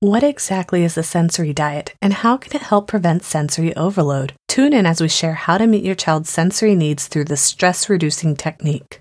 [0.00, 4.32] What exactly is a sensory diet and how can it help prevent sensory overload?
[4.46, 7.90] Tune in as we share how to meet your child's sensory needs through the stress
[7.90, 9.00] reducing technique.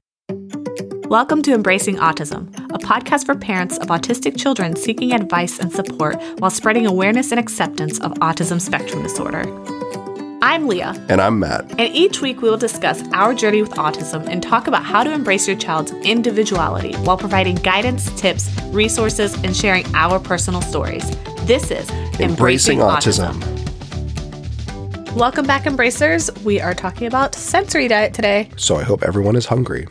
[1.07, 6.19] Welcome to Embracing Autism, a podcast for parents of autistic children seeking advice and support
[6.39, 9.43] while spreading awareness and acceptance of autism spectrum disorder.
[10.41, 10.93] I'm Leah.
[11.09, 11.69] And I'm Matt.
[11.79, 15.11] And each week we will discuss our journey with autism and talk about how to
[15.11, 21.03] embrace your child's individuality while providing guidance, tips, resources, and sharing our personal stories.
[21.45, 23.33] This is Embracing, Embracing autism.
[23.33, 25.15] autism.
[25.15, 26.29] Welcome back, Embracers.
[26.43, 28.49] We are talking about sensory diet today.
[28.57, 29.87] So I hope everyone is hungry.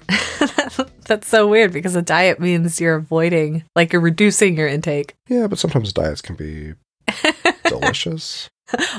[1.06, 5.14] That's so weird because a diet means you're avoiding, like you're reducing your intake.
[5.28, 6.74] Yeah, but sometimes diets can be
[7.68, 8.48] delicious.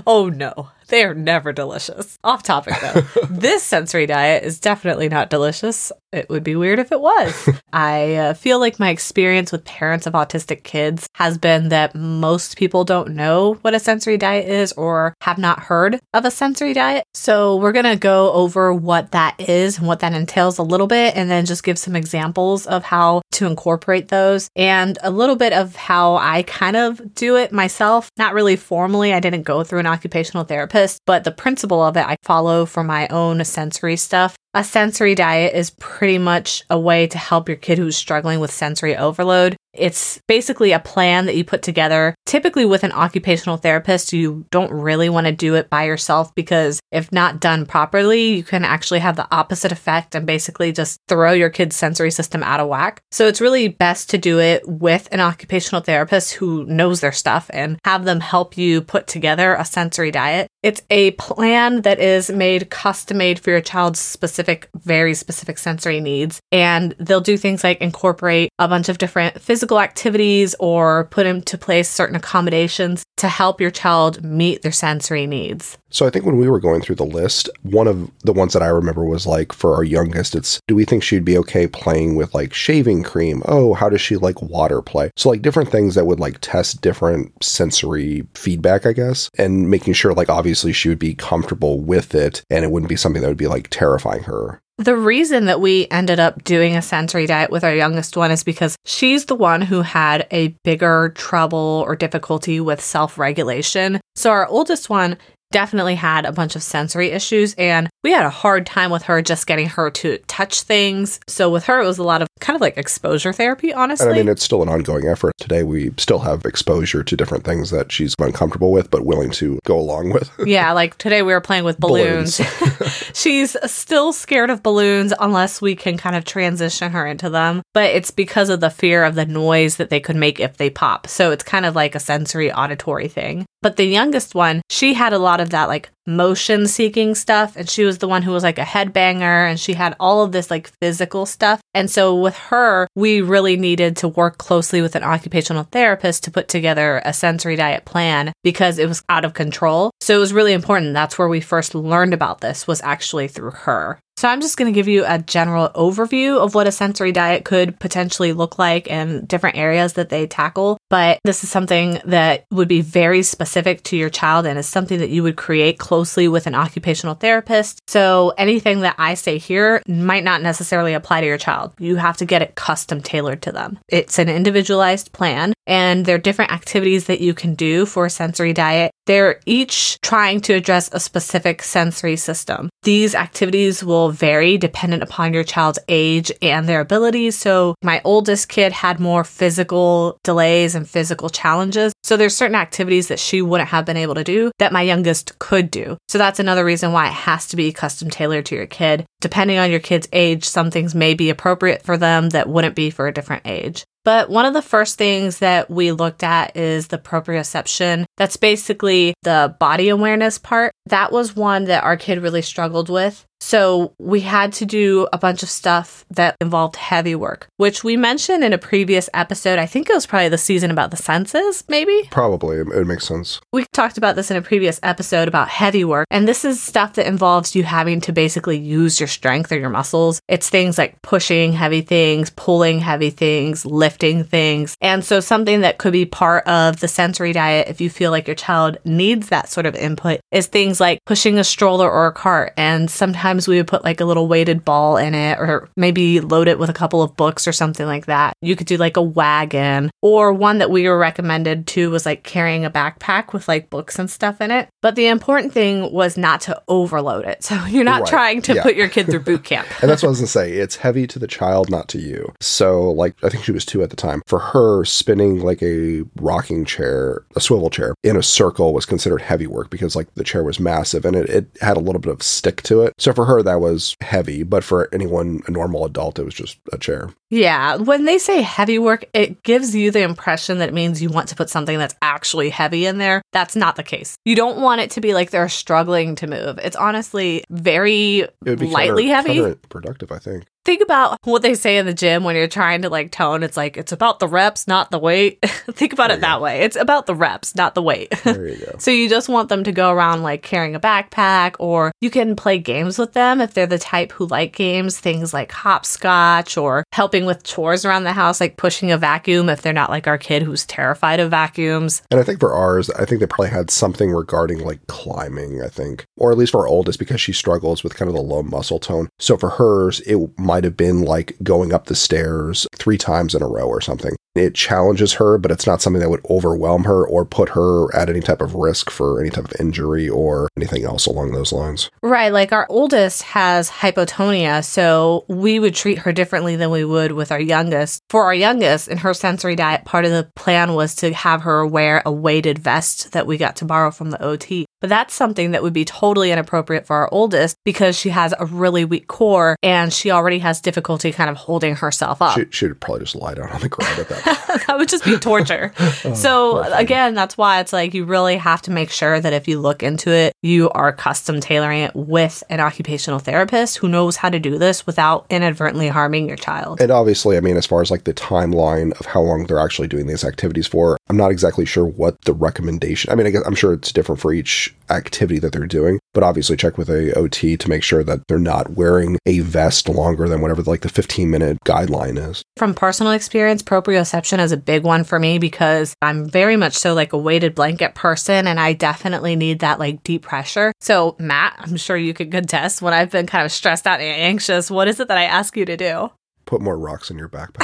[0.06, 0.70] oh no.
[0.88, 2.18] They are never delicious.
[2.24, 3.02] Off topic though.
[3.30, 5.92] this sensory diet is definitely not delicious.
[6.14, 7.50] It would be weird if it was.
[7.74, 12.58] I uh, feel like my experience with parents of autistic kids has been that most
[12.58, 16.74] people don't know what a sensory diet is or have not heard of a sensory
[16.74, 17.04] diet.
[17.14, 20.88] So we're going to go over what that is and what that entails a little
[20.88, 25.36] bit and then just give some examples of how to incorporate those and a little
[25.36, 28.10] bit of how I kind of do it myself.
[28.18, 29.14] Not really formally.
[29.14, 32.66] I didn't go through an occupational therapist therapist, but the principle of it I follow
[32.66, 34.36] for my own sensory stuff.
[34.58, 38.50] A sensory diet is pretty much a way to help your kid who's struggling with
[38.50, 39.56] sensory overload.
[39.72, 42.16] It's basically a plan that you put together.
[42.26, 46.80] Typically, with an occupational therapist, you don't really want to do it by yourself because
[46.92, 51.32] if not done properly, you can actually have the opposite effect and basically just throw
[51.32, 53.02] your kid's sensory system out of whack.
[53.12, 57.52] So, it's really best to do it with an occupational therapist who knows their stuff
[57.54, 60.48] and have them help you put together a sensory diet.
[60.64, 65.58] It's a plan that is made custom made for your child's specific specific, very specific
[65.58, 66.40] sensory needs.
[66.52, 71.58] And they'll do things like incorporate a bunch of different physical activities or put into
[71.58, 75.78] place certain accommodations to help your child meet their sensory needs.
[75.90, 78.62] So I think when we were going through the list, one of the ones that
[78.62, 82.16] I remember was like for our youngest, it's do we think she'd be okay playing
[82.16, 83.42] with like shaving cream?
[83.46, 85.12] Oh, how does she like water play?
[85.16, 89.94] So like different things that would like test different sensory feedback, I guess, and making
[89.94, 93.30] sure like obviously she would be comfortable with it and it wouldn't be something that
[93.30, 94.62] would be like terrifying her.
[94.80, 98.44] The reason that we ended up doing a sensory diet with our youngest one is
[98.44, 104.00] because she's the one who had a bigger trouble or difficulty with self regulation.
[104.16, 105.18] So, our oldest one
[105.52, 109.22] definitely had a bunch of sensory issues and we had a hard time with her
[109.22, 111.20] just getting her to touch things.
[111.28, 114.08] So with her, it was a lot of kind of like exposure therapy, honestly.
[114.08, 115.34] And I mean, it's still an ongoing effort.
[115.40, 119.60] Today, we still have exposure to different things that she's uncomfortable with, but willing to
[119.66, 120.30] go along with.
[120.46, 122.38] yeah, like today we were playing with balloons.
[122.38, 123.12] balloons.
[123.14, 127.62] she's still scared of balloons unless we can kind of transition her into them.
[127.74, 130.70] But it's because of the fear of the noise that they could make if they
[130.70, 131.08] pop.
[131.08, 133.46] So it's kind of like a sensory auditory thing.
[133.68, 137.58] But the youngest one, she had a lot of that like motion seeking stuff.
[137.58, 140.32] And she was the one who was like a headbanger and she had all of
[140.32, 141.60] this like physical stuff.
[141.74, 146.32] And so with her, we really needed to work closely with an occupational therapist to
[146.32, 149.92] put together a sensory diet plan because it was out of control.
[150.00, 150.94] So it was really important.
[150.94, 154.00] That's where we first learned about this was actually through her.
[154.18, 157.46] So, I'm just going to give you a general overview of what a sensory diet
[157.46, 160.80] could potentially look like and different areas that they tackle.
[160.90, 164.98] But this is something that would be very specific to your child and is something
[164.98, 167.80] that you would create closely with an occupational therapist.
[167.88, 171.74] So, anything that I say here might not necessarily apply to your child.
[171.78, 173.78] You have to get it custom tailored to them.
[173.88, 178.10] It's an individualized plan, and there are different activities that you can do for a
[178.10, 178.92] sensory diet.
[179.06, 182.70] They're each trying to address a specific sensory system.
[182.84, 187.38] These activities will will vary dependent upon your child's age and their abilities.
[187.38, 191.92] So my oldest kid had more physical delays and physical challenges.
[192.04, 195.38] So there's certain activities that she wouldn't have been able to do that my youngest
[195.40, 195.98] could do.
[196.08, 199.06] So that's another reason why it has to be custom tailored to your kid.
[199.20, 202.90] Depending on your kid's age, some things may be appropriate for them that wouldn't be
[202.90, 203.84] for a different age.
[204.06, 208.06] But one of the first things that we looked at is the proprioception.
[208.16, 210.72] That's basically the body awareness part.
[210.86, 213.26] That was one that our kid really struggled with.
[213.40, 217.96] So we had to do a bunch of stuff that involved heavy work, which we
[217.96, 219.60] mentioned in a previous episode.
[219.60, 222.08] I think it was probably the season about the senses, maybe?
[222.12, 222.58] Probably.
[222.58, 223.40] It makes sense.
[223.54, 226.08] We talked about this in a previous episode about heavy work.
[226.10, 229.70] And this is stuff that involves you having to basically use your strength or your
[229.70, 230.20] muscles.
[230.28, 234.76] It's things like pushing heavy things, pulling heavy things, lifting things.
[234.82, 238.28] And so something that could be part of the sensory diet if you feel like
[238.28, 242.12] your child needs that sort of input is things like pushing a stroller or a
[242.12, 245.68] cart and sometimes sometimes we would put like a little weighted ball in it or
[245.76, 248.34] maybe load it with a couple of books or something like that.
[248.42, 252.24] You could do like a wagon or one that we were recommended to was like
[252.24, 254.70] carrying a backpack with like books and stuff in it.
[254.82, 257.44] But the important thing was not to overload it.
[257.44, 258.10] So you're not Right.
[258.10, 258.64] trying to Yeah.
[258.64, 259.68] put your kid through boot camp.
[259.82, 260.54] And that's what I was gonna say.
[260.54, 262.32] It's heavy to the child, not to you.
[262.40, 264.22] So, like, I think she was two at the time.
[264.28, 269.22] For her, spinning like a rocking chair, a swivel chair, in a circle was considered
[269.22, 272.12] heavy work because, like, the chair was massive and it, it had a little bit
[272.14, 272.94] of stick to it.
[273.00, 274.44] So, for her, that was heavy.
[274.44, 277.10] But for anyone, a normal adult, it was just a chair.
[277.32, 281.10] Yeah, when they say heavy work, it gives you the impression that it means you
[281.10, 283.22] want to put something that's actually heavy in there.
[283.34, 284.16] That's not the case.
[284.24, 286.60] You don't want it to be like they're struggling to move.
[286.60, 289.56] It's honestly very It would be lightly counter- heavy.
[289.70, 290.46] Productive, I think.
[290.68, 293.42] Think about what they say in the gym when you're trying to like tone.
[293.42, 295.40] It's like it's about the reps, not the weight.
[295.46, 296.60] Think about There it that way.
[296.60, 298.14] It's about the reps, not the weight.
[298.26, 298.76] There you go.
[298.78, 302.36] So you just want them to go around like carrying a backpack, or you can
[302.36, 306.84] play games with them if they're the type who like games, things like hopscotch or
[306.92, 310.18] helping with chores around the house, like pushing a vacuum if they're not like our
[310.18, 312.02] kid who's terrified of vacuums.
[312.12, 315.70] And I think for ours, I think they probably had something regarding like climbing, I
[315.70, 318.44] think, or at least for our oldest because she struggles with kind of the low
[318.44, 319.08] muscle tone.
[319.18, 323.42] So for hers, it might have been like going up the stairs three times in
[323.42, 324.16] a row or something.
[324.36, 328.10] It challenges her, but it's not something that would overwhelm her or put her at
[328.10, 331.90] any type of risk for any type of injury or anything else along those lines.
[332.04, 332.32] Right.
[332.32, 337.32] Like our oldest has hypotonia, so we would treat her differently than we would with
[337.32, 338.02] our youngest.
[338.10, 341.66] For our youngest, in her sensory diet, part of the plan was to have her
[341.66, 344.68] wear a weighted vest that we got to borrow from the OT.
[344.80, 348.46] But that's something that would be totally inappropriate for our oldest because she has a
[348.46, 352.38] really weak core and she already has difficulty kind of holding herself up.
[352.52, 354.62] She, would probably just lie down on the ground at that point.
[354.68, 355.74] that would just be torture.
[356.04, 359.34] Oh, so poor again, that's why it's like you really have to make sure that
[359.34, 363.88] if you look into it, you are custom tailoring it with an occupational therapist who
[363.88, 366.80] knows how to do this without inadvertently harming your child.
[366.82, 369.88] And obviously, I mean, as far as like the timeline of how long they're actually
[369.88, 373.12] doing these activities for, I'm not exactly sure what the recommendation.
[373.12, 376.24] I mean, I guess, I'm sure it's different for each activity that they're doing, but
[376.24, 380.28] obviously check with a OT to make sure that they're not wearing a vest longer
[380.28, 382.44] than whatever like the 15 minute guideline is.
[382.58, 386.94] From personal experience, proprioception is a big one for me because I'm very much so
[386.94, 390.74] like a weighted blanket person and I definitely need that like deep pressure.
[390.82, 394.22] So, Matt, I'm sure you could contest when I've been kind of stressed out and
[394.22, 394.72] anxious.
[394.72, 396.12] What is it that I ask you to do?
[396.48, 397.58] Put more rocks in your backpack.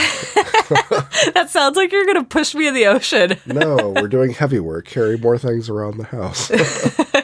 [1.33, 3.37] that sounds like you're going to push me in the ocean.
[3.45, 4.85] no, we're doing heavy work.
[4.87, 6.51] Carry more things around the house.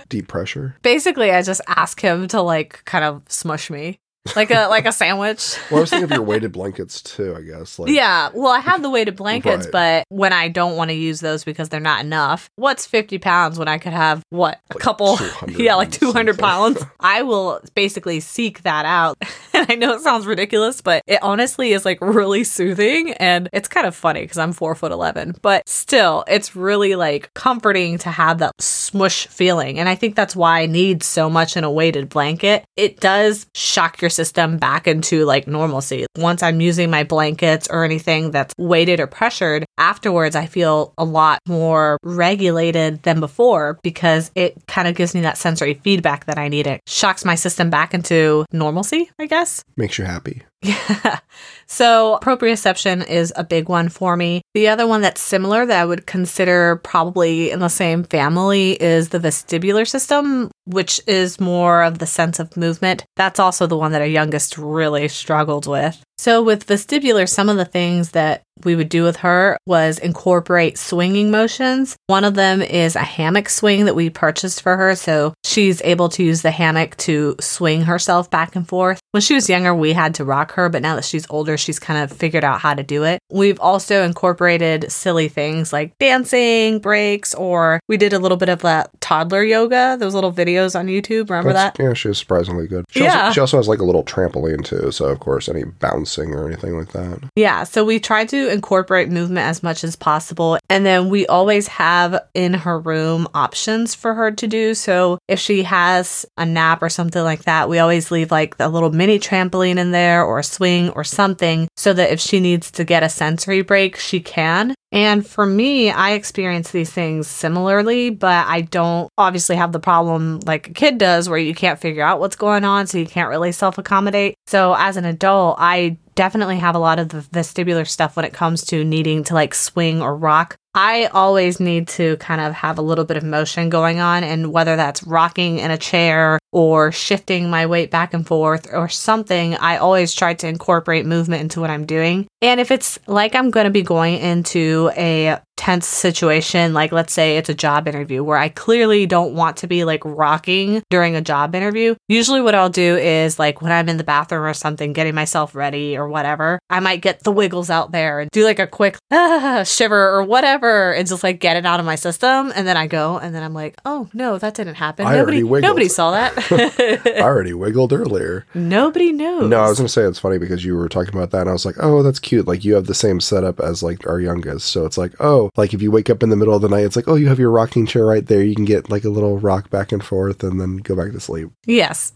[0.10, 0.78] Deep pressure.
[0.84, 4.00] Basically, I just ask him to like kind of smush me.
[4.36, 5.56] Like a like a sandwich.
[5.72, 7.80] Well, I was thinking of your weighted blankets too, I guess.
[7.80, 9.72] Like, Yeah, well, I have the weighted blankets, Right.
[9.72, 13.58] but when I don't want to use those because they're not enough, what's 50 pounds
[13.60, 14.60] when I could have what?
[14.70, 15.18] A Like couple,
[15.48, 16.84] yeah, like 200 pounds.
[17.00, 19.18] I will basically seek that out.
[19.52, 23.68] And I know it sounds ridiculous, but it honestly is like really soothing and it's
[23.68, 28.10] kind of funny because I'm four foot 11, but still, it's really like comforting to
[28.12, 28.54] have that
[28.90, 29.80] smush feeling.
[29.80, 32.66] And I think that's why I need so much in a weighted blanket.
[32.76, 36.06] It does shock your system back into like normalcy.
[36.18, 41.06] Once I'm using my blankets or anything that's weighted or pressured, afterwards I feel a
[41.06, 46.38] lot more regulated than before because it kind of gives me that sensory feedback that
[46.38, 46.68] I need.
[46.68, 49.64] It shocks my system back into normalcy, I guess.
[49.78, 50.44] Makes you happy.
[50.62, 51.20] Yeah.
[51.68, 54.42] So proprioception is a big one for me.
[54.54, 59.10] The other one that's similar that I would consider probably in the same family is
[59.10, 63.04] the vestibular system, which is more of the sense of movement.
[63.16, 66.02] That's also the one that our youngest really struggled with.
[66.20, 70.78] So with vestibular, some of the things that we would do with her was incorporate
[70.78, 71.96] swinging motions.
[72.08, 74.96] One of them is a hammock swing that we purchased for her.
[74.96, 79.00] So she's able to use the hammock to swing herself back and forth.
[79.12, 81.80] When she was younger, we had to rock her, but now that she's older, she's
[81.80, 83.20] kind of figured out how to do it.
[83.32, 88.60] We've also incorporated silly things like dancing, breaks, or we did a little bit of
[88.64, 91.30] that toddler yoga, those little videos on YouTube.
[91.30, 91.84] Remember That's- that?
[91.84, 92.86] Yeah, she was surprisingly good.
[92.90, 93.24] She, Yeah.
[93.26, 94.92] also, she also has like a little trampoline too.
[94.92, 97.20] So, of course, any bouncing or anything like that.
[97.36, 100.58] Yeah, so we try to incorporate movement as much as possible.
[100.70, 104.74] And then we always have in her room options for her to do.
[104.74, 108.70] So if she has a nap or something like that, we always leave like a
[108.70, 112.72] little mini trampoline in there or a swing or something so that if she needs
[112.72, 114.76] to get a sensory break, she can.
[114.92, 120.40] And for me, I experience these things similarly, but I don't obviously have the problem
[120.50, 123.30] like a kid does where you can't figure out what's going on, so you can't
[123.30, 124.36] really self accommodate.
[124.48, 128.34] So as an adult, I definitely have a lot of the vestibular stuff when it
[128.34, 130.58] comes to needing to like swing or rock.
[130.76, 134.52] I always need to kind of have a little bit of motion going on, and
[134.52, 139.56] whether that's rocking in a chair or shifting my weight back and forth or something,
[139.56, 142.28] I always try to incorporate movement into what I'm doing.
[142.42, 147.12] And if it's like I'm going to be going into a tense situation, like let's
[147.12, 151.18] say it's a job interview where I clearly don't want to be like rocking during
[151.18, 154.54] a job interview, usually what I'll do is like when I'm in the bathroom or
[154.54, 158.46] something, getting myself ready or whatever, I might get the wiggles out there and do
[158.46, 161.96] like a quick ah, shiver or whatever and just like get it out of my
[161.96, 162.54] system.
[162.56, 165.08] And then I go and then I'm like, oh no, that didn't happen.
[165.08, 166.38] I nobody, nobody saw that.
[167.06, 168.46] I already wiggled earlier.
[168.54, 169.50] nobody knows.
[169.50, 171.50] No, I was going to say it's funny because you were talking about that and
[171.50, 172.48] I was like, oh, that's cute.
[172.48, 174.70] Like you have the same setup as like our youngest.
[174.70, 176.84] So it's like, oh, like if you wake up in the middle of the night,
[176.86, 178.44] it's like, oh, you have your rocking chair right there.
[178.44, 181.20] You can get like a little rock back and forth and then go back to
[181.20, 181.50] sleep.
[181.66, 182.12] Yes.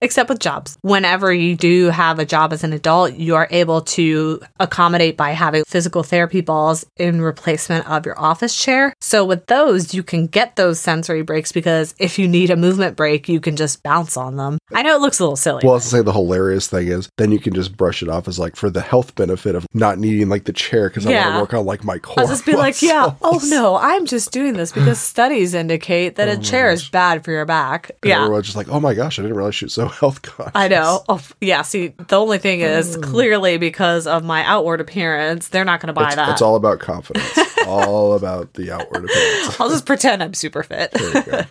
[0.00, 0.78] Except with jobs.
[0.82, 5.30] Whenever you do have a job as an adult, you are able to accommodate by
[5.32, 8.94] having physical therapy balls in replacement of your office chair.
[9.00, 12.96] So with those, you can get those sensory breaks because if you need a movement
[12.96, 14.58] break, you can just bounce on them.
[14.72, 15.62] I know it looks a little silly.
[15.64, 18.38] Well, I'll say the hilarious thing is then you can just brush it off as
[18.38, 21.32] like for the health benefit of not needing like the chair because I want Yeah.
[21.34, 22.20] to work on like my core.
[22.20, 26.28] I'll just be like, yeah, oh no, I'm just doing this because studies indicate that
[26.28, 27.90] a oh chair is bad for your back.
[28.02, 28.22] And Yeah.
[28.22, 30.52] Everyone's just like, oh my gosh, I didn't realize she was so health conscious.
[30.54, 31.04] I know.
[31.08, 31.62] Oh, yeah.
[31.62, 33.02] See, the only thing is mm.
[33.02, 36.30] clearly because of my outward appearance, they're not going to buy It's, that.
[36.30, 37.38] it's all about confidence.
[37.66, 39.60] all about the outward appearance.
[39.60, 40.92] I'll just pretend I'm super fit.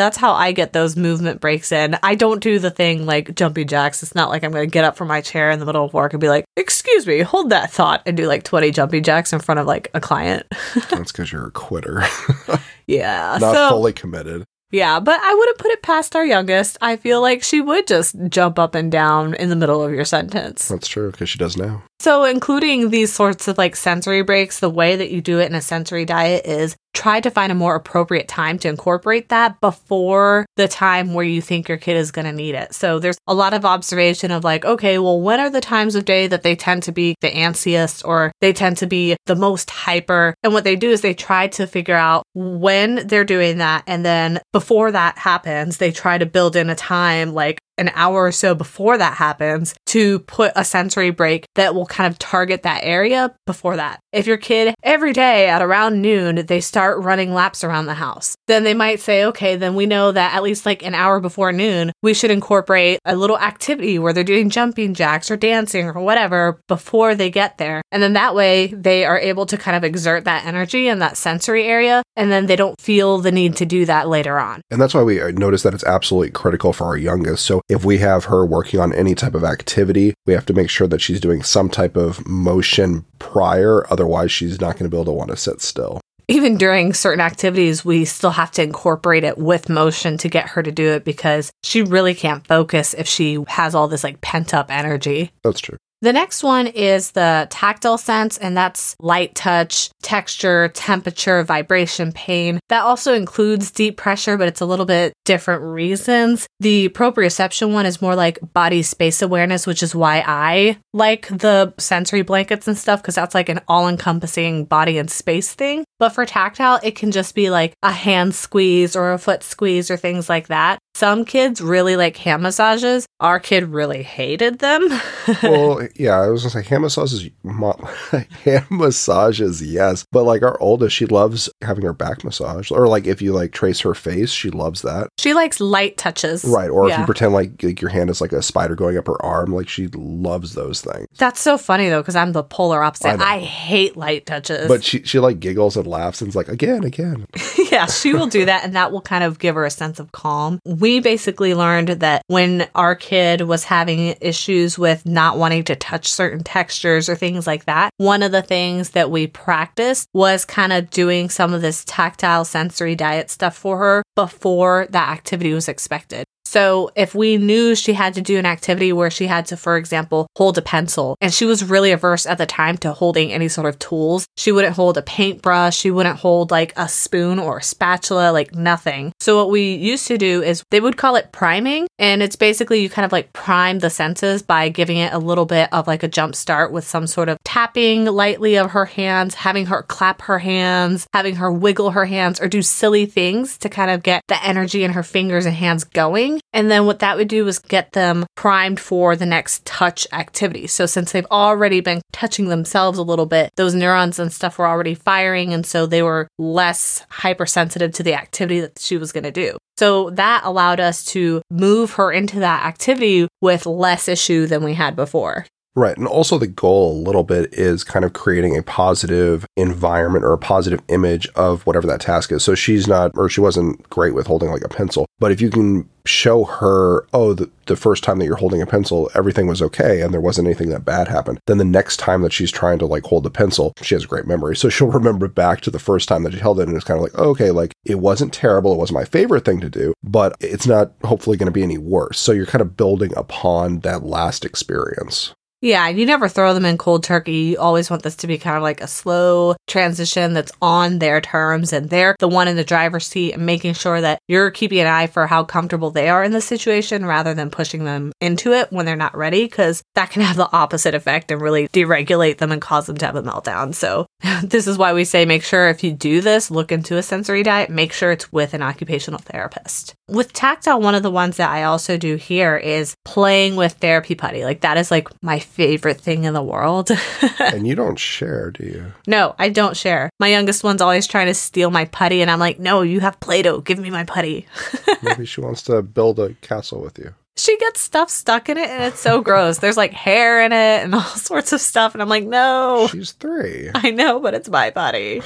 [0.00, 0.10] There you go.
[0.10, 1.98] That's how I get those movement breaks in.
[2.02, 4.02] I don't do the thing like jumping jacks.
[4.02, 5.92] It's not like I'm going to get up from my chair in the middle of
[5.92, 9.32] work and be like, "Excuse me, hold that thought," and do like 20 jumping jacks
[9.32, 10.46] in front of like a client.
[10.90, 12.02] That's because you're a quitter,
[12.86, 13.38] yeah.
[13.40, 14.44] not so fully committed.
[14.70, 16.78] yeah, but I wouldn't put it past our youngest.
[16.80, 20.04] I feel like she would just jump up and down in the middle of your
[20.04, 20.68] sentence.
[20.68, 21.82] That's true because she does now.
[22.00, 25.54] So, including these sorts of like sensory breaks, the way that you do it in
[25.54, 30.46] a sensory diet is try to find a more appropriate time to incorporate that before
[30.56, 32.74] the time where you think your kid is going to need it.
[32.74, 36.04] So, there's a lot of observation of like, okay, well, when are the times of
[36.04, 39.70] day that they tend to be the anxious or they tend to be the most
[39.70, 40.34] hyper?
[40.42, 43.84] And what they do is they try to figure out when they're doing that.
[43.86, 48.24] And then before that happens, they try to build in a time like an hour
[48.24, 52.62] or so before that happens to put a sensory break that will kind of target
[52.62, 53.98] that area before that.
[54.12, 58.36] If your kid every day at around noon they start running laps around the house,
[58.46, 61.50] then they might say, okay, then we know that at least like an hour before
[61.50, 66.00] noon, we should incorporate a little activity where they're doing jumping jacks or dancing or
[66.00, 67.82] whatever before they get there.
[67.90, 71.16] And then that way they are able to kind of exert that energy in that
[71.16, 74.60] sensory area and then they don't feel the need to do that later on.
[74.70, 77.44] And that's why we uh, notice that it's absolutely critical for our youngest.
[77.44, 79.79] So if we have her working on any type of activity,
[80.26, 83.90] we have to make sure that she's doing some type of motion prior.
[83.92, 86.00] Otherwise, she's not going to be able to want to sit still.
[86.28, 90.62] even during certain activities, we still have to incorporate it with motion to get her
[90.62, 94.54] to do it because she really can't focus if she has all this like pent
[94.54, 95.32] up energy.
[95.42, 95.76] That's true.
[96.02, 102.58] The next one is the tactile sense, and that's light touch, texture, temperature, vibration, pain.
[102.70, 106.46] That also includes deep pressure, but it's a little bit different reasons.
[106.58, 111.74] The proprioception one is more like body space awareness, which is why I like the
[111.78, 115.84] sensory blankets and stuff, because that's like an all encompassing body and space thing.
[115.98, 119.90] But for tactile, it can just be like a hand squeeze or a foot squeeze
[119.90, 120.78] or things like that.
[121.00, 123.06] Some kids really like hand massages.
[123.20, 124.86] Our kid really hated them.
[125.42, 127.30] well, yeah, I was gonna say hand massages.
[127.42, 127.88] Mo-
[128.44, 133.06] hand massages, yes, but like our oldest, she loves having her back massage, or like
[133.06, 135.08] if you like trace her face, she loves that.
[135.16, 136.44] she likes light touches.
[136.44, 139.06] Right, or if you pretend like, like your hand is like a spider going up
[139.06, 141.06] her arm, like she loves those things.
[141.16, 143.16] That's so funny though, because I'm the polar opposite.
[143.16, 143.24] know.
[143.24, 144.68] I, hate light touches.
[144.68, 147.26] But she she like giggles and laughs and is like again, again.
[147.72, 150.12] yeah, she will do that, and that will kind of give her a sense of
[150.12, 150.60] calm.
[150.66, 156.08] We basically learned that when our kid was having issues with not wanting to touch
[156.08, 160.72] certain textures or things like that, one of the things that we practiced was kind
[160.72, 165.68] of doing some of this tactile sensory diet stuff for her before that activity was
[165.68, 166.24] expected.
[166.50, 169.76] So if we knew she had to do an activity where she had to, for
[169.76, 173.46] example, hold a pencil, and she was really averse at the time to holding any
[173.46, 177.58] sort of tools, she wouldn't hold a paintbrush, she wouldn't hold like a spoon or
[177.58, 179.12] a spatula, like nothing.
[179.20, 182.80] So what we used to do is they would call it priming, and it's basically
[182.80, 186.02] you kind of like prime the senses by giving it a little bit of like
[186.02, 190.22] a jump start with some sort of tapping lightly of her hands, having her clap
[190.22, 194.24] her hands, having her wiggle her hands, or do silly things to kind of get
[194.26, 196.39] the energy in her fingers and hands going.
[196.52, 200.66] And then what that would do was get them primed for the next touch activity.
[200.66, 204.66] So since they've already been touching themselves a little bit, those neurons and stuff were
[204.66, 205.52] already firing.
[205.52, 209.56] And so they were less hypersensitive to the activity that she was going to do.
[209.76, 214.74] So that allowed us to move her into that activity with less issue than we
[214.74, 215.46] had before.
[215.76, 215.96] Right.
[215.96, 220.32] And also, the goal a little bit is kind of creating a positive environment or
[220.32, 222.42] a positive image of whatever that task is.
[222.42, 225.06] So she's not, or she wasn't great with holding like a pencil.
[225.20, 228.66] But if you can show her, oh, the, the first time that you're holding a
[228.66, 232.22] pencil, everything was okay and there wasn't anything that bad happened, then the next time
[232.22, 234.56] that she's trying to like hold the pencil, she has a great memory.
[234.56, 236.98] So she'll remember back to the first time that she held it and it's kind
[236.98, 238.72] of like, oh, okay, like it wasn't terrible.
[238.72, 241.78] It wasn't my favorite thing to do, but it's not hopefully going to be any
[241.78, 242.18] worse.
[242.18, 245.32] So you're kind of building upon that last experience.
[245.62, 247.32] Yeah, you never throw them in cold turkey.
[247.32, 251.20] You always want this to be kind of like a slow transition that's on their
[251.20, 254.78] terms and they're the one in the driver's seat and making sure that you're keeping
[254.78, 258.52] an eye for how comfortable they are in the situation rather than pushing them into
[258.52, 262.38] it when they're not ready because that can have the opposite effect and really deregulate
[262.38, 263.74] them and cause them to have a meltdown.
[263.74, 264.06] So,
[264.42, 267.42] this is why we say make sure if you do this, look into a sensory
[267.42, 269.94] diet, make sure it's with an occupational therapist.
[270.08, 274.14] With tactile, one of the ones that I also do here is playing with therapy
[274.14, 274.44] putty.
[274.44, 276.90] Like that is like my favorite thing in the world.
[277.38, 278.92] and you don't share, do you?
[279.06, 280.10] No, I don't share.
[280.18, 283.20] My youngest one's always trying to steal my putty, and I'm like, no, you have
[283.20, 283.60] Play Doh.
[283.60, 284.46] Give me my putty.
[285.02, 287.14] Maybe she wants to build a castle with you.
[287.36, 289.58] She gets stuff stuck in it, and it's so gross.
[289.58, 291.94] There's like hair in it and all sorts of stuff.
[291.94, 292.88] And I'm like, no.
[292.90, 293.70] She's three.
[293.74, 295.22] I know, but it's my putty.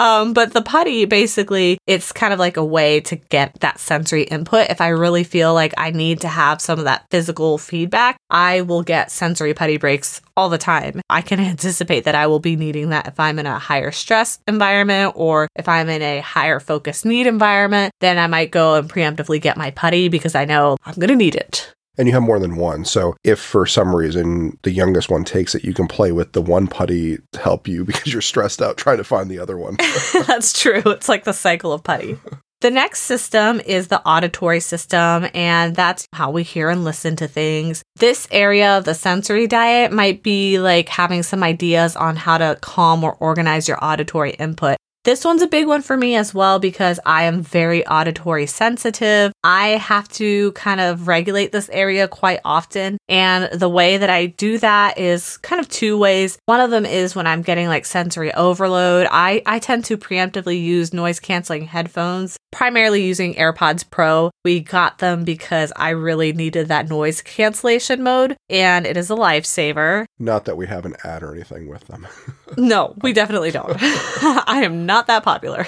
[0.00, 4.22] Um, but the putty basically, it's kind of like a way to get that sensory
[4.22, 4.70] input.
[4.70, 8.62] If I really feel like I need to have some of that physical feedback, I
[8.62, 11.02] will get sensory putty breaks all the time.
[11.10, 14.38] I can anticipate that I will be needing that if I'm in a higher stress
[14.48, 18.88] environment or if I'm in a higher focus need environment, then I might go and
[18.88, 22.22] preemptively get my putty because I know I'm going to need it and you have
[22.22, 22.84] more than one.
[22.84, 26.42] So if for some reason the youngest one takes it, you can play with the
[26.42, 29.76] one putty to help you because you're stressed out trying to find the other one.
[30.26, 30.82] That's true.
[30.86, 32.18] It's like the cycle of putty.
[32.60, 37.26] The next system is the auditory system, and that's how we hear and listen to
[37.26, 37.82] things.
[37.96, 42.58] This area of the sensory diet might be like having some ideas on how to
[42.60, 44.76] calm or organize your auditory input.
[45.02, 49.32] This one's a big one for me as well because I am very auditory sensitive.
[49.42, 52.98] I have to kind of regulate this area quite often.
[53.08, 56.36] And the way that I do that is kind of two ways.
[56.44, 59.06] One of them is when I'm getting like sensory overload.
[59.10, 64.30] I, I tend to preemptively use noise canceling headphones, primarily using AirPods Pro.
[64.44, 69.14] We got them because I really needed that noise cancellation mode, and it is a
[69.14, 70.06] lifesaver.
[70.18, 72.06] Not that we have an ad or anything with them.
[72.56, 73.76] no, we definitely don't.
[73.80, 75.66] I am not that popular.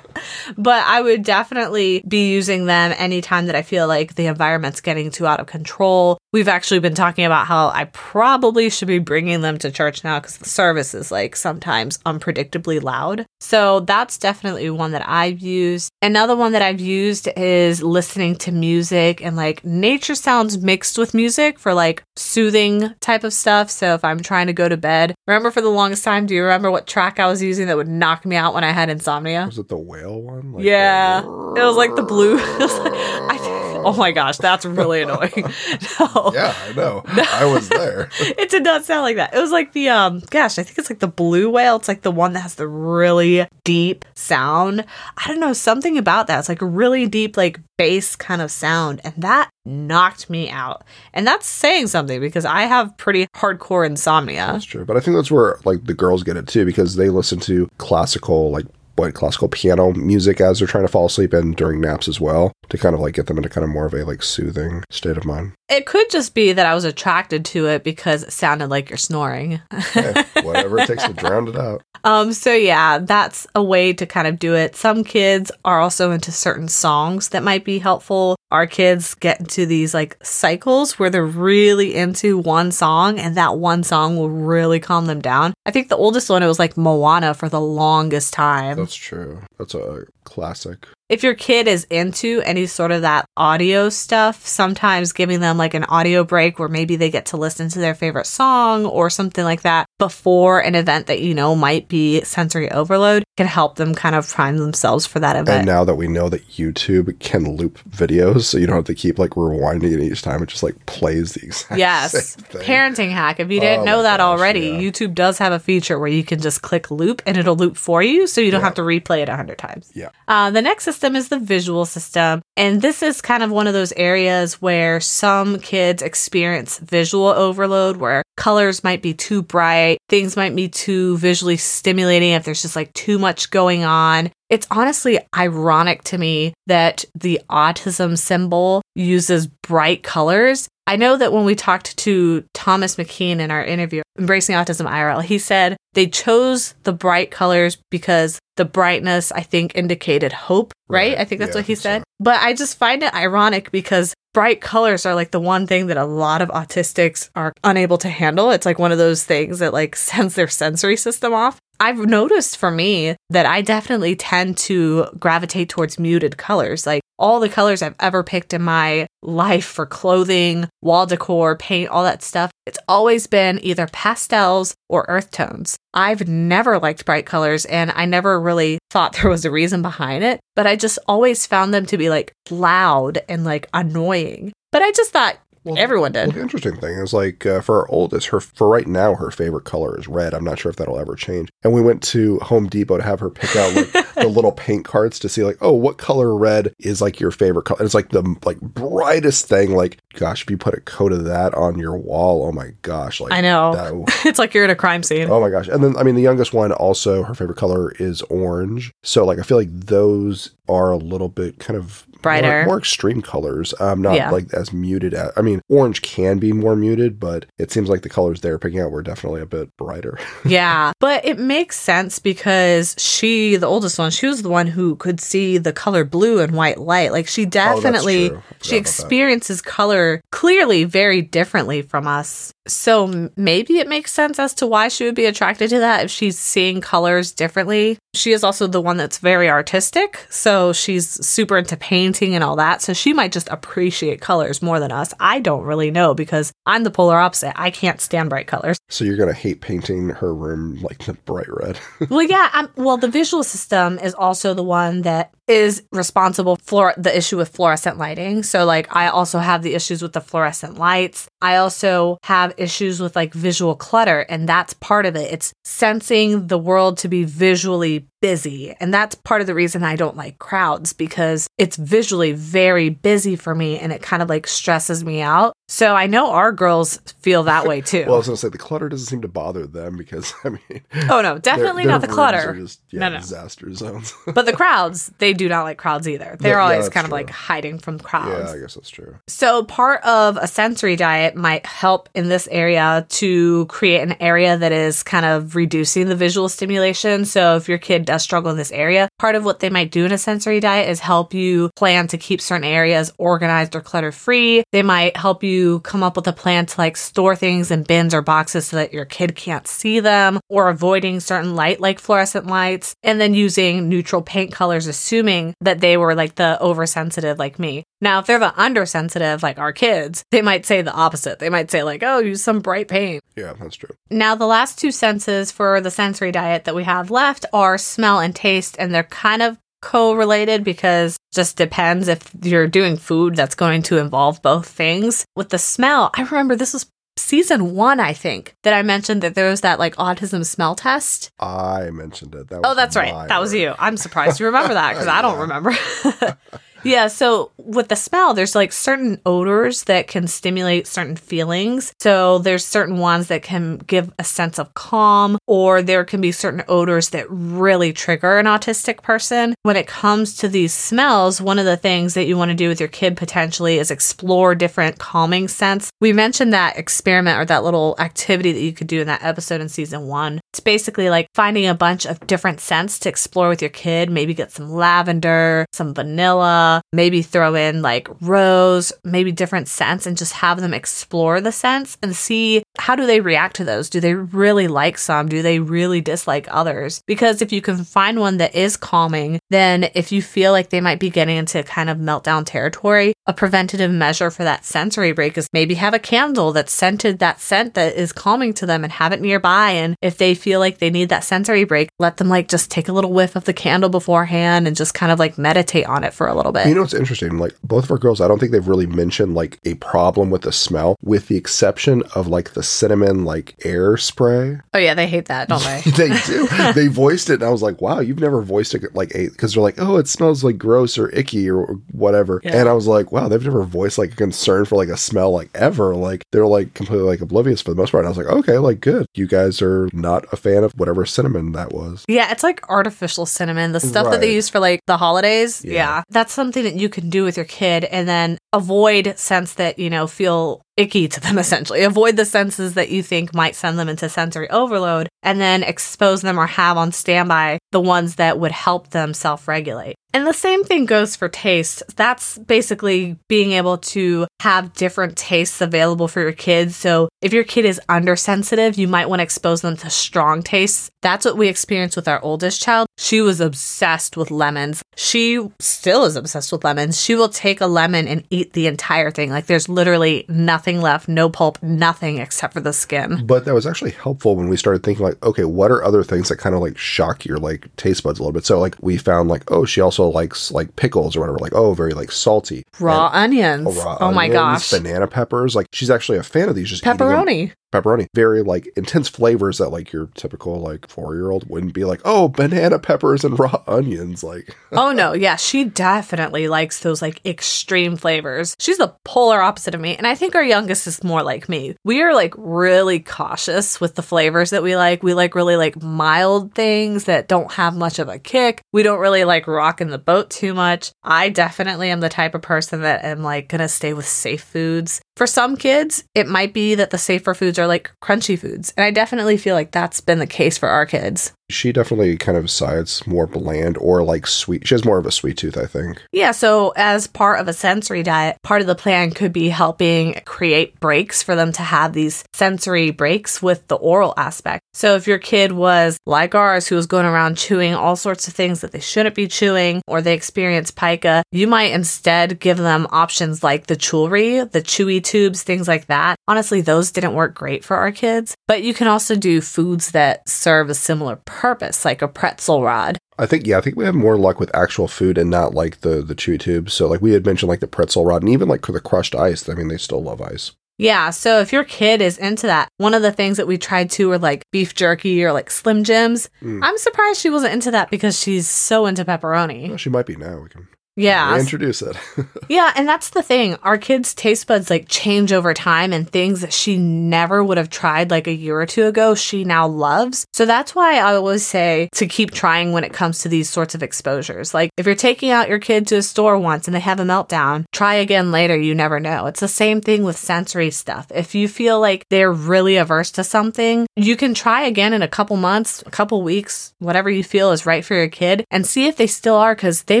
[0.58, 5.10] but I would definitely be using them anytime that I feel like the environment's getting
[5.10, 6.18] too out of control.
[6.36, 10.20] We've actually been talking about how I probably should be bringing them to church now
[10.20, 13.24] because the service is like sometimes unpredictably loud.
[13.40, 15.90] So that's definitely one that I've used.
[16.02, 21.14] Another one that I've used is listening to music and like nature sounds mixed with
[21.14, 23.70] music for like soothing type of stuff.
[23.70, 26.42] So if I'm trying to go to bed, remember for the longest time, do you
[26.42, 29.46] remember what track I was using that would knock me out when I had insomnia?
[29.46, 30.52] Was it the whale one?
[30.52, 31.22] Like yeah.
[31.22, 31.28] The...
[31.56, 32.36] It was like the blue.
[32.38, 33.38] I,
[33.86, 35.32] oh my gosh, that's really annoying.
[36.00, 36.32] no.
[36.34, 37.04] Yeah, I know.
[37.16, 37.24] No.
[37.30, 38.10] I was there.
[38.20, 39.32] it did not sound like that.
[39.32, 41.76] It was like the um gosh, I think it's like the blue whale.
[41.76, 44.84] It's like the one that has the really deep sound.
[45.16, 46.40] I don't know, something about that.
[46.40, 50.82] It's like a really deep like bass kind of sound and that knocked me out.
[51.12, 54.48] And that's saying something because I have pretty hardcore insomnia.
[54.52, 54.84] That's true.
[54.84, 57.68] But I think that's where like the girls get it too because they listen to
[57.78, 62.08] classical like what classical piano music as they're trying to fall asleep and during naps
[62.08, 64.22] as well to kind of like get them into kind of more of a like
[64.22, 65.52] soothing state of mind.
[65.68, 68.96] It could just be that I was attracted to it because it sounded like you're
[68.96, 69.60] snoring.
[69.94, 71.82] yeah, whatever it takes to drown it out.
[72.04, 74.76] Um, so yeah, that's a way to kind of do it.
[74.76, 78.36] Some kids are also into certain songs that might be helpful.
[78.52, 83.58] Our kids get into these like cycles where they're really into one song and that
[83.58, 85.52] one song will really calm them down.
[85.66, 88.85] I think the oldest one it was like Moana for the longest time.
[88.86, 89.40] That's true.
[89.58, 95.12] That's a classic if your kid is into any sort of that audio stuff, sometimes
[95.12, 98.26] giving them like an audio break where maybe they get to listen to their favorite
[98.26, 103.22] song or something like that before an event that you know might be sensory overload
[103.36, 105.58] can help them kind of prime themselves for that event.
[105.58, 108.94] And now that we know that YouTube can loop videos, so you don't have to
[108.94, 112.36] keep like rewinding it each time, it just like plays the exact yes.
[112.36, 113.38] Parenting hack.
[113.38, 114.80] If you didn't oh know that gosh, already, yeah.
[114.80, 118.02] YouTube does have a feature where you can just click loop and it'll loop for
[118.02, 118.66] you, so you don't yeah.
[118.66, 119.92] have to replay it a hundred times.
[119.94, 120.08] Yeah.
[120.26, 122.40] Uh, the next system is the visual system.
[122.56, 127.98] And this is kind of one of those areas where some kids experience visual overload
[127.98, 132.76] where colors might be too bright, things might be too visually stimulating if there's just
[132.76, 134.30] like too much going on.
[134.48, 140.68] It's honestly ironic to me that the autism symbol uses bright colors.
[140.88, 145.22] I know that when we talked to Thomas McKean in our interview, Embracing Autism IRL,
[145.22, 151.10] he said they chose the bright colors because the brightness, I think, indicated hope, right?
[151.12, 151.18] Right.
[151.18, 151.98] I think that's Yeah, what he said.
[152.00, 152.04] so.
[152.20, 155.96] But I just find it ironic because bright colors are like the one thing that
[155.96, 158.50] a lot of autistics are unable to handle.
[158.50, 161.58] It's like one of those things that like sends their sensory system off.
[161.80, 166.86] I've noticed for me that I definitely tend to gravitate towards muted colors.
[166.86, 171.90] Like all the colors I've ever picked in my life for clothing, wall decor, paint,
[171.90, 175.76] all that stuff, it's always been either pastels or earth tones.
[175.94, 180.24] I've never liked bright colors and I never really thought there was a reason behind
[180.24, 184.52] it, but I just always found them to be like loud and like annoying.
[184.72, 186.34] But I just thought Well, everyone Well, did.
[186.34, 189.64] the interesting thing is like uh, for our oldest, her for right now, her favorite
[189.64, 190.32] color is red.
[190.32, 191.50] I'm not sure if that'll ever change.
[191.64, 194.84] And we went to Home Depot to have her pick out like the little paint
[194.84, 197.84] cards to see like, oh, what color red is like your favorite color?
[197.84, 199.72] It's like the like brightest thing.
[199.74, 203.20] Like, gosh, if you put a coat of that on your wall, oh my gosh,
[203.20, 203.74] like I know.
[203.74, 205.28] that- it's like you're in a crime scene.
[205.30, 205.68] Oh my gosh.
[205.68, 208.92] And then I mean the youngest one also her favorite color is orange.
[209.02, 212.48] So like I feel like those are a little bit kind of Brighter.
[212.48, 213.72] more, more extreme colors.
[213.78, 214.30] Um not Yeah.
[214.30, 218.02] like as muted as I mean orange can be more muted, but it seems like
[218.02, 220.18] the colors they're picking out were definitely a bit brighter.
[220.44, 220.92] yeah.
[221.00, 225.20] But it makes sense because she, the oldest one, she was the one who could
[225.20, 227.12] see the color blue and white light.
[227.12, 228.36] Like she definitely, Oh.
[228.36, 228.76] I forgot she that.
[228.80, 232.52] experiences color clearly very differently from us.
[232.66, 236.10] So maybe it makes sense as to why she would be attracted to that if
[236.10, 237.98] she's seeing colors differently.
[238.14, 240.26] She is also the one that's very artistic.
[240.30, 242.82] So she's super into painting and all that.
[242.82, 245.12] So she might just appreciate colors more than us.
[245.20, 247.52] I don't really know because I'm the polar opposite.
[247.60, 248.78] I can't stand bright colors.
[248.88, 251.78] So you're gonna hate painting her room like the bright red.
[252.10, 252.50] well, yeah.
[252.54, 257.36] Um, well, the visual system is also the one that is responsible for the issue
[257.36, 258.42] with fluorescent lighting.
[258.42, 261.28] So, like, I also have the issues with the fluorescent lights.
[261.40, 265.32] I also have issues with like visual clutter, and that's part of it.
[265.32, 268.74] It's sensing the world to be visually busy.
[268.80, 273.36] And that's part of the reason I don't like crowds because it's visually very busy
[273.36, 275.52] for me and it kind of like stresses me out.
[275.68, 278.04] So I know our girls feel that way too.
[278.06, 280.82] well, I was gonna say the clutter doesn't seem to bother them because I mean
[281.10, 282.54] oh no, definitely their- not the clutter.
[282.54, 283.18] just, yeah, No, no.
[283.18, 284.14] disaster zones.
[284.32, 286.36] But the crowds, they do not like crowds either.
[286.38, 288.28] They're Yeah, always that's kind of like hiding from crowds.
[288.28, 288.52] yeah, crowds.
[288.52, 289.16] I guess that's true.
[289.26, 294.56] So, part of a sensory diet might help in this area to create an area
[294.56, 297.24] that is kind of reducing the visual stimulation.
[297.24, 300.04] So, if your kid does struggle in this area, part of what they might do
[300.04, 304.12] in a sensory diet is help you plan to keep certain areas organized or clutter
[304.12, 304.62] free.
[304.72, 308.14] They might help you come up with a plan to like store things in bins
[308.14, 312.46] or boxes so that your kid can't see them or avoiding certain light like fluorescent
[312.46, 317.58] lights and then using neutral paint colors assuming that they were like the oversensitive like
[317.58, 317.84] me.
[318.00, 321.38] Now, if they're the undersensitive like our kids, they might say the opposite.
[321.38, 323.94] They might say like, "Oh, use some bright paint." Yeah, that's true.
[324.10, 328.20] Now, the last two senses for the sensory diet that we have left are smell
[328.20, 333.54] and taste, and they're kind of co-related because just depends if you're doing food that's
[333.54, 335.24] going to involve both things.
[335.36, 336.86] With the smell, I remember this was
[337.18, 341.30] season 1, I think, that I mentioned that there was that like autism smell test.
[341.40, 342.48] I mentioned it.
[342.48, 343.28] That Oh, that's right.
[343.28, 343.74] That was you.
[343.78, 345.74] I'm surprised you remember that because I don't remember.
[346.86, 347.08] yeah.
[347.08, 351.92] So with the smell, there's like certain odors that can stimulate certain feelings.
[352.00, 356.32] So there's certain ones that can give a sense of calm, or there can be
[356.32, 359.54] certain odors that really trigger an autistic person.
[359.62, 362.68] When it comes to these smells, one of the things that you want to do
[362.68, 365.90] with your kid potentially is explore different calming scents.
[366.00, 369.60] We mentioned that experiment or that little activity that you could do in that episode
[369.60, 370.40] in season one.
[370.52, 374.10] It's basically like finding a bunch of different scents to explore with your kid.
[374.10, 380.16] Maybe get some lavender, some vanilla, maybe throw in like rose, maybe different scents and
[380.16, 383.90] just have them explore the scents and see how do they react to those?
[383.90, 385.28] Do they really like some?
[385.28, 387.02] Do they really dislike others?
[387.06, 390.80] Because if you can find one that is calming, then if you feel like they
[390.80, 395.36] might be getting into kind of meltdown territory, a preventative measure for that sensory break
[395.36, 398.92] is maybe have a candle that's scented that scent that is calming to them and
[398.92, 399.70] have it nearby.
[399.70, 402.88] And if they feel like they need that sensory break, let them like just take
[402.88, 406.14] a little whiff of the candle beforehand and just kind of like meditate on it
[406.14, 406.65] for a little bit.
[406.66, 406.68] It.
[406.70, 407.38] You know what's interesting?
[407.38, 410.42] Like both of our girls, I don't think they've really mentioned like a problem with
[410.42, 414.58] the smell, with the exception of like the cinnamon like air spray.
[414.74, 415.90] oh yeah, they hate that, don't they?
[415.90, 416.46] they do.
[416.74, 419.54] they voiced it, and I was like, "Wow, you've never voiced it like a because
[419.54, 422.60] they're like, oh, it smells like gross or icky or whatever." Yeah.
[422.60, 425.30] And I was like, "Wow, they've never voiced like a concern for like a smell
[425.32, 428.04] like ever." Like they're like completely like oblivious for the most part.
[428.04, 429.06] And I was like, "Okay, like good.
[429.14, 433.26] You guys are not a fan of whatever cinnamon that was." Yeah, it's like artificial
[433.26, 435.64] cinnamon, the stuff that they use for like the holidays.
[435.64, 435.72] Yeah.
[435.76, 436.02] Yeah.
[436.10, 439.90] That's something that you can do with your kid and then avoid scents that, you
[439.90, 441.82] know, feel icky to them essentially.
[441.82, 446.22] Avoid the senses that you think might send them into sensory overload and then expose
[446.22, 449.96] them or have on standby the ones that would help them self regulate.
[450.16, 451.82] And the same thing goes for taste.
[451.94, 456.74] That's basically being able to have different tastes available for your kids.
[456.74, 460.90] So if your kid is undersensitive, you might want to expose them to strong tastes.
[461.02, 462.86] That's what we experienced with our oldest child.
[462.96, 464.82] She was obsessed with lemons.
[464.96, 466.98] She still is obsessed with lemons.
[466.98, 469.28] She will take a lemon and eat the entire thing.
[469.28, 473.26] Like there's literally nothing left, no pulp, nothing except for the skin.
[473.26, 476.30] But that was actually helpful when we started thinking like, okay, what are other things
[476.30, 478.46] that kind of like shock your like taste buds a little bit?
[478.46, 481.38] So like we found like, oh, she also likes like pickles or whatever.
[481.38, 482.64] Like, oh, very like salty.
[482.80, 483.76] Raw And- onions.
[483.76, 484.70] raw oh my gosh.
[484.70, 485.54] banana peppers.
[485.56, 486.68] Like she's actually a fan of these.
[486.70, 486.84] Just.
[486.84, 487.52] Pepperoni.
[487.76, 488.06] Pepperoni.
[488.14, 492.00] Very like intense flavors that like your typical like four year old wouldn't be like,
[492.04, 494.22] oh, banana peppers and raw onions.
[494.22, 498.56] Like, oh no, yeah, she definitely likes those like extreme flavors.
[498.58, 501.76] She's the polar opposite of me, and I think our youngest is more like me.
[501.84, 505.02] We are like really cautious with the flavors that we like.
[505.02, 508.62] We like really like mild things that don't have much of a kick.
[508.72, 510.92] We don't really like rocking the boat too much.
[511.02, 515.00] I definitely am the type of person that am like gonna stay with safe foods.
[515.16, 518.84] For some kids, it might be that the safer foods are like crunchy foods, and
[518.84, 521.32] I definitely feel like that's been the case for our kids.
[521.48, 524.66] She definitely kind of sides more bland or like sweet.
[524.66, 526.02] She has more of a sweet tooth, I think.
[526.12, 530.14] Yeah, so as part of a sensory diet, part of the plan could be helping
[530.24, 534.62] create breaks for them to have these sensory breaks with the oral aspect.
[534.74, 538.34] So if your kid was like ours, who was going around chewing all sorts of
[538.34, 542.86] things that they shouldn't be chewing, or they experience pica, you might instead give them
[542.90, 546.16] options like the chewelry, the chewy tubes, things like that.
[546.28, 550.28] Honestly, those didn't work great for our kids, but you can also do foods that
[550.28, 551.35] serve a similar purpose,
[551.84, 552.98] like a pretzel rod.
[553.18, 555.80] I think yeah, I think we have more luck with actual food and not like
[555.80, 556.74] the the chewy tubes.
[556.74, 559.48] So like we had mentioned like the pretzel rod and even like the crushed ice.
[559.48, 560.52] I mean, they still love ice.
[560.78, 563.90] Yeah, so if your kid is into that, one of the things that we tried
[563.92, 566.28] to were like beef jerky or like Slim Jims.
[566.42, 566.60] Mm.
[566.62, 569.68] I'm surprised she wasn't into that because she's so into pepperoni.
[569.68, 570.40] Well, she might be now.
[570.40, 571.38] We can Yeah.
[571.38, 571.96] introduce it.
[572.48, 573.56] Yeah, and that's the thing.
[573.64, 577.70] Our kids' taste buds like change over time and things that she never would have
[577.70, 580.26] tried like a year or two ago, she now loves.
[580.32, 583.74] So that's why I always say to keep trying when it comes to these sorts
[583.74, 584.54] of exposures.
[584.54, 587.04] Like if you're taking out your kid to a store once and they have a
[587.04, 589.26] meltdown, try again later, you never know.
[589.26, 591.10] It's the same thing with sensory stuff.
[591.12, 595.08] If you feel like they're really averse to something, you can try again in a
[595.08, 598.86] couple months, a couple weeks, whatever you feel is right for your kid and see
[598.86, 600.00] if they still are cuz they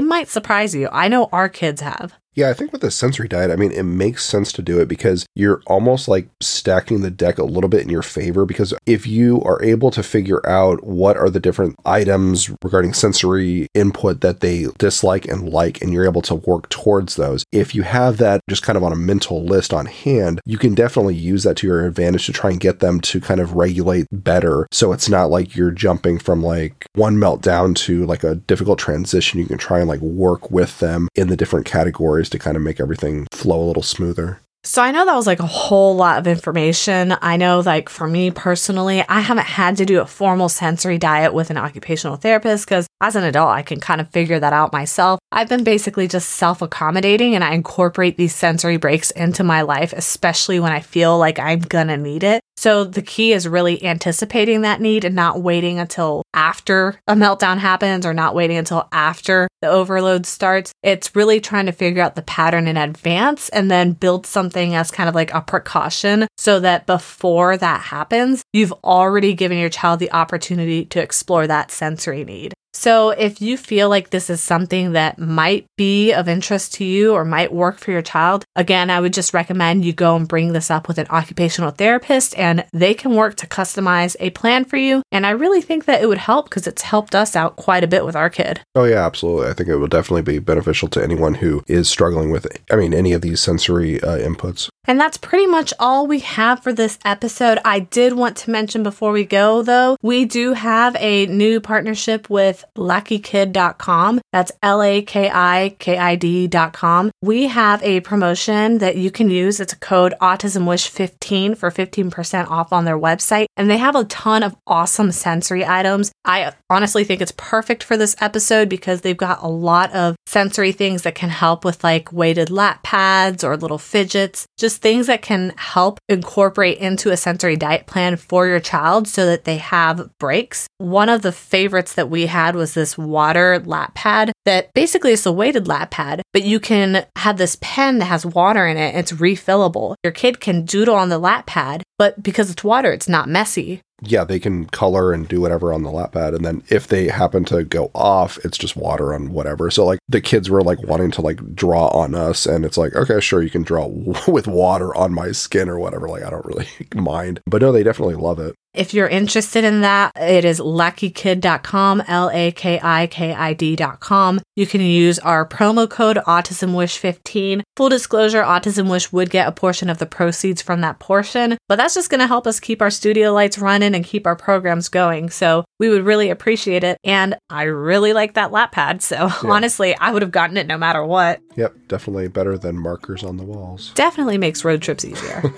[0.00, 0.85] might surprise you.
[0.92, 2.14] I know our kids have.
[2.36, 4.88] Yeah, I think with the sensory diet, I mean, it makes sense to do it
[4.88, 8.44] because you're almost like stacking the deck a little bit in your favor.
[8.44, 13.68] Because if you are able to figure out what are the different items regarding sensory
[13.72, 17.84] input that they dislike and like, and you're able to work towards those, if you
[17.84, 21.42] have that just kind of on a mental list on hand, you can definitely use
[21.44, 24.68] that to your advantage to try and get them to kind of regulate better.
[24.72, 29.40] So it's not like you're jumping from like one meltdown to like a difficult transition.
[29.40, 32.62] You can try and like work with them in the different categories to kind of
[32.62, 34.40] make everything flow a little smoother.
[34.66, 37.16] So I know that was like a whole lot of information.
[37.22, 41.32] I know like for me personally, I haven't had to do a formal sensory diet
[41.32, 44.72] with an occupational therapist because as an adult, I can kind of figure that out
[44.72, 45.20] myself.
[45.30, 49.92] I've been basically just self accommodating and I incorporate these sensory breaks into my life,
[49.92, 52.40] especially when I feel like I'm gonna need it.
[52.56, 57.58] So the key is really anticipating that need and not waiting until after a meltdown
[57.58, 60.72] happens or not waiting until after the overload starts.
[60.82, 64.90] It's really trying to figure out the pattern in advance and then build something as
[64.90, 69.98] kind of like a precaution so that before that happens, you've already given your child
[69.98, 72.52] the opportunity to explore that sensory need.
[72.76, 77.14] So, if you feel like this is something that might be of interest to you
[77.14, 80.52] or might work for your child, again, I would just recommend you go and bring
[80.52, 84.76] this up with an occupational therapist and they can work to customize a plan for
[84.76, 85.00] you.
[85.10, 87.88] And I really think that it would help because it's helped us out quite a
[87.88, 88.60] bit with our kid.
[88.74, 89.48] Oh, yeah, absolutely.
[89.48, 92.92] I think it will definitely be beneficial to anyone who is struggling with, I mean,
[92.92, 94.68] any of these sensory uh, inputs.
[94.86, 97.58] And that's pretty much all we have for this episode.
[97.64, 102.30] I did want to mention before we go, though, we do have a new partnership
[102.30, 104.20] with lakikid.com.
[104.32, 107.10] That's L A K I K I D.com.
[107.22, 109.60] We have a promotion that you can use.
[109.60, 113.46] It's a code AutismWish15 for 15% off on their website.
[113.56, 116.12] And they have a ton of awesome sensory items.
[116.24, 120.72] I honestly think it's perfect for this episode because they've got a lot of sensory
[120.72, 125.22] things that can help with like weighted lap pads or little fidgets, just things that
[125.22, 130.10] can help incorporate into a sensory diet plan for your child so that they have
[130.18, 130.66] breaks.
[130.78, 135.26] One of the favorites that we had was this water lap pad that basically is
[135.26, 138.94] a weighted lap pad, but you can have this pen that has water in it.
[138.94, 139.94] It's refillable.
[140.02, 143.82] Your kid can doodle on the lap pad, but because it's water, it's not messy
[144.02, 146.34] yeah, they can color and do whatever on the lap pad.
[146.34, 149.70] And then if they happen to go off, it's just water on whatever.
[149.70, 152.94] So like the kids were like wanting to like draw on us and it's like,
[152.94, 153.86] okay, sure, you can draw
[154.28, 156.08] with water on my skin or whatever.
[156.08, 157.40] Like I don't really mind.
[157.46, 158.54] But no, they definitely love it.
[158.76, 164.42] If you're interested in that, it is lakikid.com, L A K I K I D.com.
[164.54, 167.62] You can use our promo code AutismWish15.
[167.74, 171.76] Full disclosure, Autism Wish would get a portion of the proceeds from that portion, but
[171.76, 174.88] that's just going to help us keep our studio lights running and keep our programs
[174.88, 175.30] going.
[175.30, 176.98] So we would really appreciate it.
[177.04, 179.02] And I really like that lap pad.
[179.02, 179.38] So yeah.
[179.44, 181.40] honestly, I would have gotten it no matter what.
[181.56, 183.92] Yep, definitely better than markers on the walls.
[183.94, 185.42] Definitely makes road trips easier.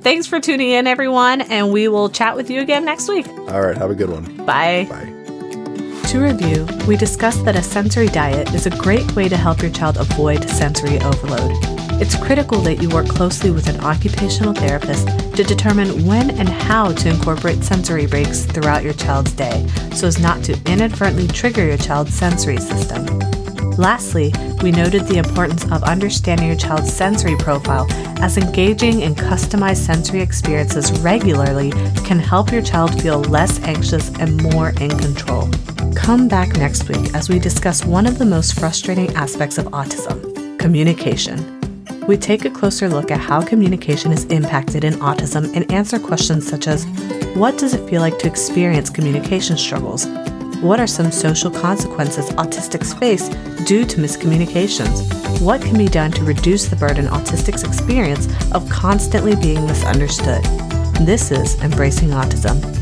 [0.00, 3.26] Thanks for tuning in, everyone, and we will chat with you again next week.
[3.28, 4.24] All right, have a good one.
[4.46, 4.86] Bye.
[4.88, 5.16] Bye.
[6.10, 9.72] To review, we discussed that a sensory diet is a great way to help your
[9.72, 11.75] child avoid sensory overload.
[11.98, 16.92] It's critical that you work closely with an occupational therapist to determine when and how
[16.92, 21.78] to incorporate sensory breaks throughout your child's day so as not to inadvertently trigger your
[21.78, 23.06] child's sensory system.
[23.78, 24.32] Lastly,
[24.62, 27.86] we noted the importance of understanding your child's sensory profile
[28.22, 31.70] as engaging in customized sensory experiences regularly
[32.04, 35.48] can help your child feel less anxious and more in control.
[35.94, 40.58] Come back next week as we discuss one of the most frustrating aspects of autism
[40.58, 41.55] communication.
[42.06, 46.46] We take a closer look at how communication is impacted in autism and answer questions
[46.46, 46.84] such as
[47.34, 50.06] What does it feel like to experience communication struggles?
[50.62, 53.28] What are some social consequences autistics face
[53.66, 55.02] due to miscommunications?
[55.40, 60.44] What can be done to reduce the burden autistics experience of constantly being misunderstood?
[61.04, 62.75] This is Embracing Autism.